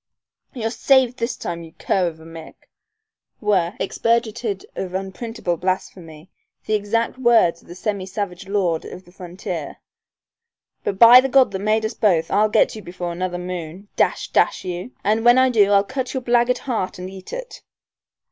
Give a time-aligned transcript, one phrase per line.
[0.55, 2.55] "You're saved this time, you cur of a Mick,"
[3.39, 6.31] were, expurgated of unprintable blasphemy,
[6.65, 9.77] the exact words of the semi savage lord of the frontier,
[10.83, 14.29] "but by the God that made us both I'll get you before another moon, dash
[14.31, 17.61] dash you, and when I do I'll cut out your blackguard heart and eat it."